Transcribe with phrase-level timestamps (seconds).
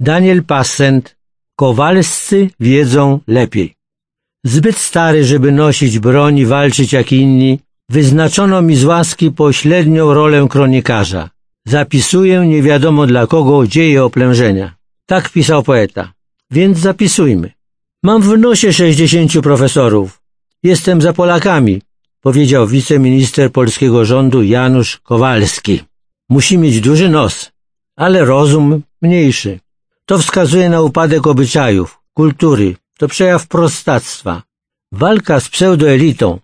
[0.00, 1.16] Daniel Passent
[1.56, 3.74] Kowalscy wiedzą lepiej.
[4.44, 7.58] Zbyt stary, żeby nosić broń i walczyć jak inni,
[7.88, 11.30] wyznaczono mi z łaski pośrednią rolę kronikarza.
[11.66, 14.74] Zapisuję nie wiadomo dla kogo dzieje oplężenia.
[15.06, 16.12] Tak pisał poeta.
[16.50, 17.50] Więc zapisujmy.
[18.02, 20.20] Mam w nosie sześćdziesięciu profesorów.
[20.62, 21.82] Jestem za Polakami,
[22.20, 25.80] powiedział wiceminister polskiego rządu Janusz Kowalski.
[26.28, 27.53] Musi mieć duży nos,
[27.96, 29.60] ale rozum mniejszy.
[30.06, 34.42] To wskazuje na upadek obyczajów, kultury, to przejaw prostactwa.
[34.92, 36.38] Walka z pseudoelitą,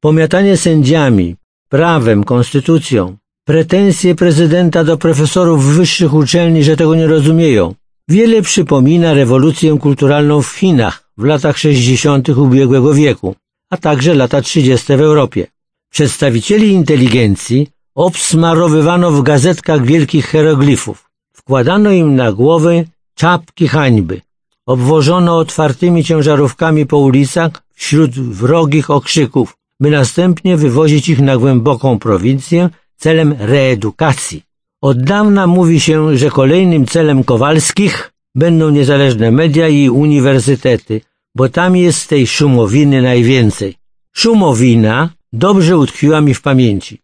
[0.00, 1.36] pomiatanie sędziami,
[1.68, 7.74] prawem, konstytucją, pretensje prezydenta do profesorów wyższych uczelni, że tego nie rozumieją.
[8.08, 12.28] Wiele przypomina rewolucję kulturalną w Chinach w latach 60.
[12.28, 13.34] ubiegłego wieku,
[13.70, 14.86] a także lata 30.
[14.96, 15.46] w Europie.
[15.90, 21.10] Przedstawicieli inteligencji obsmarowywano w gazetkach wielkich hieroglifów.
[21.32, 24.20] Wkładano im na głowy czapki hańby.
[24.66, 32.70] Obwożono otwartymi ciężarówkami po ulicach wśród wrogich okrzyków, by następnie wywozić ich na głęboką prowincję
[32.96, 34.42] celem reedukacji.
[34.80, 41.00] Od dawna mówi się, że kolejnym celem Kowalskich będą niezależne media i uniwersytety,
[41.34, 43.74] bo tam jest tej szumowiny najwięcej.
[44.12, 46.98] Szumowina dobrze utkwiła mi w pamięci.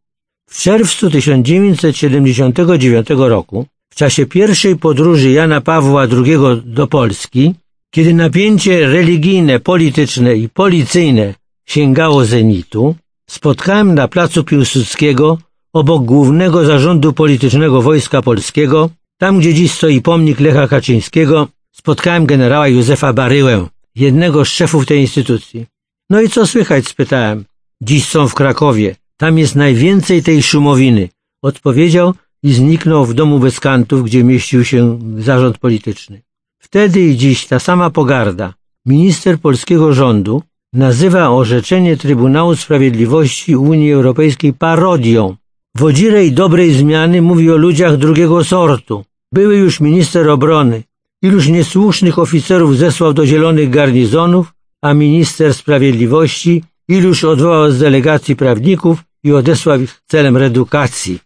[0.49, 7.55] W czerwcu 1979 roku w czasie pierwszej podróży Jana Pawła II do Polski,
[7.91, 11.35] kiedy napięcie religijne, polityczne i policyjne
[11.67, 12.95] sięgało zenitu,
[13.31, 15.39] spotkałem na placu Piłsudskiego
[15.73, 22.69] obok głównego zarządu politycznego Wojska Polskiego, tam gdzie dziś stoi pomnik Lecha Kaczyńskiego, spotkałem generała
[22.69, 25.67] Józefa Baryłę, jednego z szefów tej instytucji.
[26.11, 26.89] No i co słychać?
[26.89, 27.45] spytałem.
[27.81, 28.97] Dziś są w Krakowie.
[29.19, 31.09] Tam jest najwięcej tej szumowiny.
[31.43, 36.23] Odpowiedział, i zniknął w domu Beskantów, gdzie mieścił się zarząd polityczny.
[36.59, 38.55] Wtedy i dziś ta sama pogarda.
[38.87, 45.37] Minister polskiego rządu nazywa orzeczenie Trybunału Sprawiedliwości Unii Europejskiej parodią.
[45.77, 49.05] Wodzirej dobrej zmiany mówi o ludziach drugiego sortu.
[49.33, 50.83] Były już minister obrony.
[51.23, 54.53] Iluż niesłusznych oficerów zesłał do zielonych garnizonów,
[54.83, 61.19] a minister sprawiedliwości iluż odwołał z delegacji prawników i odesłał ich celem redukacji.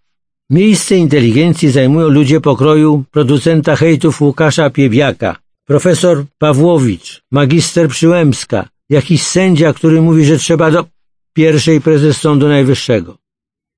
[0.50, 9.72] Miejsce inteligencji zajmują ludzie pokroju producenta hejtów Łukasza Piebiaka, profesor Pawłowicz, magister Przyłębska, jakiś sędzia,
[9.72, 10.84] który mówi, że trzeba do
[11.32, 13.18] pierwszej prezes Sądu Najwyższego.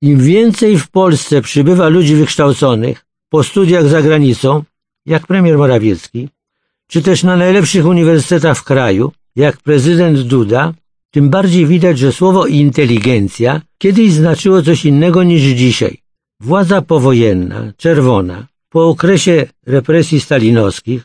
[0.03, 4.63] Im więcej w Polsce przybywa ludzi wykształconych po studiach za granicą,
[5.07, 6.29] jak premier Morawiecki,
[6.89, 10.75] czy też na najlepszych uniwersytetach w kraju, jak prezydent Duda,
[11.15, 15.99] tym bardziej widać, że słowo inteligencja kiedyś znaczyło coś innego niż dzisiaj.
[16.41, 21.05] Władza powojenna, czerwona, po okresie represji stalinowskich,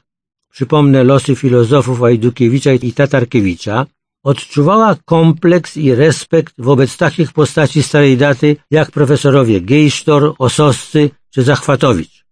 [0.51, 3.85] przypomnę losy filozofów Ajdukiewicza i Tatarkiewicza,
[4.23, 12.25] odczuwała kompleks i respekt wobec takich postaci starej daty jak profesorowie Gejsztor, Ososcy czy Zachwatowicz.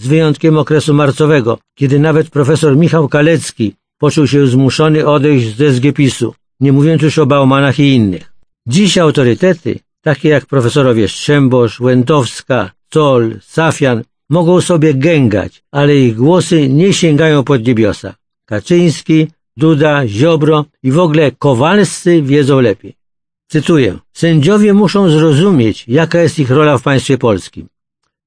[0.00, 6.34] Z wyjątkiem okresu marcowego, kiedy nawet profesor Michał Kalecki poczuł się zmuszony odejść z SGPiS-u,
[6.64, 8.32] nie mówiąc już o Baumanach i innych.
[8.66, 9.70] Dziś autorytety
[10.02, 17.44] takie jak profesorowie Strzembosz, Łętowska, Col, Safian, mogą sobie gęgać, ale ich głosy nie sięgają
[17.44, 18.14] pod niebiosa.
[18.44, 19.26] Kaczyński,
[19.56, 22.94] Duda, Ziobro i w ogóle Kowalscy wiedzą lepiej.
[23.48, 23.98] Cytuję.
[24.12, 27.66] Sędziowie muszą zrozumieć, jaka jest ich rola w państwie polskim.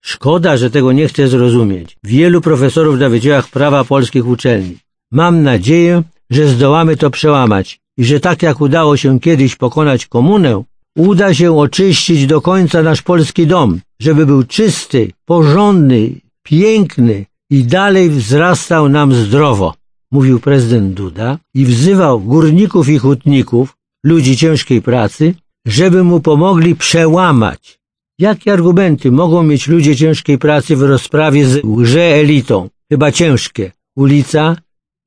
[0.01, 1.97] Szkoda, że tego nie chce zrozumieć.
[2.03, 4.77] Wielu profesorów na wydziałach prawa polskich uczelni.
[5.11, 10.63] Mam nadzieję, że zdołamy to przełamać i że tak jak udało się kiedyś pokonać komunę,
[10.97, 16.12] uda się oczyścić do końca nasz polski dom, żeby był czysty, porządny,
[16.44, 19.74] piękny i dalej wzrastał nam zdrowo,
[20.12, 25.35] mówił prezydent Duda i wzywał górników i hutników, ludzi ciężkiej pracy,
[25.68, 27.79] żeby mu pomogli przełamać.
[28.19, 32.70] Jakie argumenty mogą mieć ludzie ciężkiej pracy w rozprawie z łże-elitą?
[32.91, 33.72] Chyba ciężkie.
[33.96, 34.55] Ulica,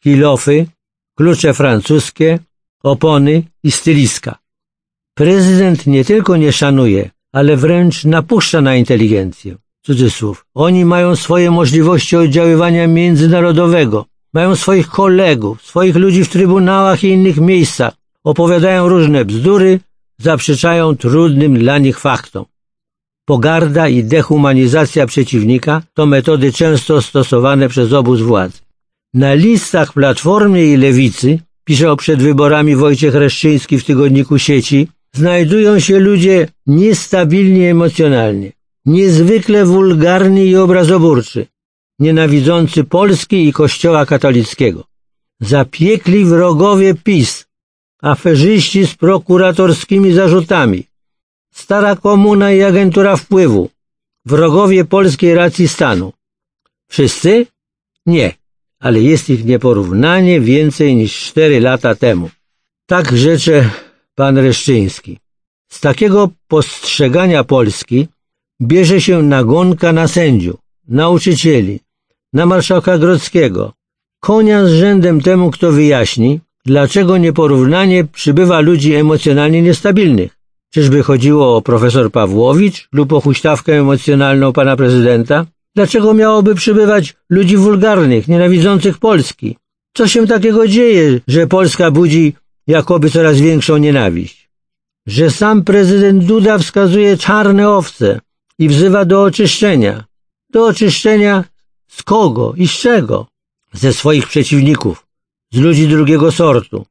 [0.03, 0.67] kilofy,
[1.17, 2.39] klucze francuskie,
[2.83, 4.39] opony i styliska.
[5.15, 9.57] Prezydent nie tylko nie szanuje, ale wręcz napuszcza na inteligencję.
[9.87, 10.47] Cudzysłów.
[10.55, 14.07] Oni mają swoje możliwości oddziaływania międzynarodowego.
[14.35, 17.95] Mają swoich kolegów, swoich ludzi w trybunałach i innych miejscach.
[18.25, 19.81] Opowiadają różne bzdury,
[20.19, 22.45] zaprzeczają trudnym dla nich faktom.
[23.25, 28.59] Pogarda i dehumanizacja przeciwnika to metody często stosowane przez obóz władzy.
[29.15, 35.99] Na listach Platformy i Lewicy, pisze przed wyborami Wojciech Reszczyński w tygodniku sieci, znajdują się
[35.99, 38.53] ludzie niestabilni emocjonalnie,
[38.87, 41.47] niezwykle wulgarni i obrazoburczy,
[41.99, 44.85] nienawidzący Polski i Kościoła katolickiego.
[45.41, 47.47] Zapiekli wrogowie PiS,
[48.03, 50.85] aferzyści z prokuratorskimi zarzutami,
[51.53, 53.71] stara komuna i agentura wpływu,
[54.27, 56.13] wrogowie polskiej racji stanu.
[56.89, 57.47] Wszyscy?
[58.07, 58.35] Nie,
[58.81, 62.31] ale jest ich nieporównanie więcej niż cztery lata temu.
[62.87, 63.71] Tak rzecze
[64.15, 65.19] pan Reszczyński.
[65.73, 68.09] Z takiego postrzegania Polski
[68.63, 71.81] bierze się nagonka na sędziów, nauczycieli,
[72.33, 73.73] na marszałka Grodzkiego,
[74.21, 80.37] konia z rzędem temu, kto wyjaśni, dlaczego nieporównanie przybywa ludzi emocjonalnie niestabilnych.
[80.75, 85.47] Czyżby chodziło o profesor Pawłowicz lub o huśtawkę emocjonalną pana prezydenta?
[85.81, 89.57] Dlaczego miałoby przybywać ludzi wulgarnych, nienawidzących Polski?
[89.97, 92.35] Co się takiego dzieje, że Polska budzi
[92.67, 94.51] jakoby coraz większą nienawiść?
[95.07, 98.21] Że sam prezydent Duda wskazuje czarne owce
[98.59, 100.05] i wzywa do oczyszczenia.
[100.51, 101.45] Do oczyszczenia
[101.89, 103.27] z kogo i z czego?
[103.73, 105.07] Ze swoich przeciwników,
[105.53, 106.87] z ludzi drugiego sortu,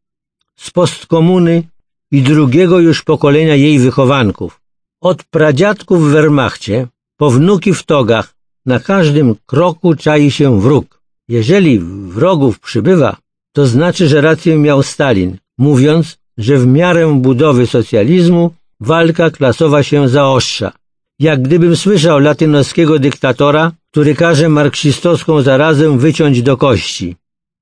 [0.55, 1.63] z postkomuny
[2.11, 4.61] i drugiego już pokolenia jej wychowanków.
[5.01, 6.87] Od pradziadków w Wehrmachcie,
[7.17, 11.01] po wnuki w togach, na każdym kroku czai się wróg.
[11.27, 11.79] Jeżeli
[12.15, 13.17] wrogów przybywa,
[13.53, 20.09] to znaczy, że rację miał Stalin, mówiąc, że w miarę budowy socjalizmu walka klasowa się
[20.09, 20.71] zaostrza.
[21.19, 27.15] Jak gdybym słyszał latynoskiego dyktatora, który każe marksistowską zarazę wyciąć do kości.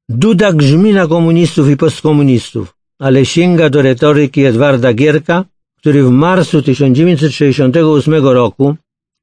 [0.09, 5.45] Duda grzmi na komunistów i postkomunistów, ale sięga do retoryki Edwarda Gierka,
[5.77, 8.75] który w marcu 1968 roku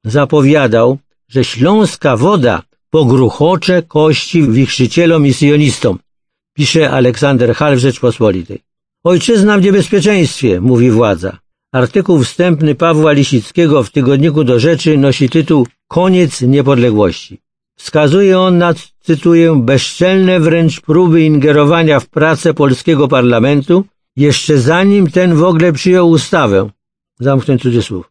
[0.04, 0.98] zapowiadał,
[1.28, 5.98] że śląska woda pogruchocze kości wichrzycielom i sionistom,
[6.56, 8.60] pisze Aleksander Hall w Rzeczpospolitej.
[9.04, 11.38] Ojczyzna w niebezpieczeństwie, mówi władza.
[11.72, 17.40] Artykuł wstępny Pawła Lisickiego w Tygodniku do Rzeczy nosi tytuł Koniec niepodległości.
[17.76, 23.84] Wskazuje on na, cytuję, bezczelne wręcz próby ingerowania w pracę polskiego parlamentu,
[24.16, 26.70] jeszcze zanim ten w ogóle przyjął ustawę.
[27.20, 28.10] Zamknąć cudzysłów.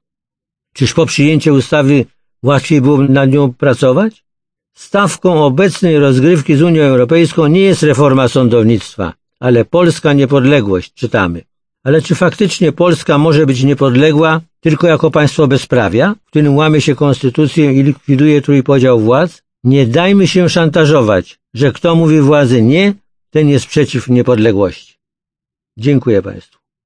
[0.73, 2.05] Czyż po przyjęciu ustawy
[2.43, 4.23] łatwiej było nad nią pracować?
[4.73, 11.41] Stawką obecnej rozgrywki z Unią Europejską nie jest reforma sądownictwa, ale polska niepodległość, czytamy.
[11.83, 16.95] Ale czy faktycznie Polska może być niepodległa tylko jako państwo bezprawia, w którym łamie się
[16.95, 19.43] konstytucję i likwiduje trójpodział władz?
[19.63, 22.93] Nie dajmy się szantażować, że kto mówi władzy nie,
[23.29, 24.93] ten jest przeciw niepodległości.
[25.77, 26.62] Dziękuję Państwu.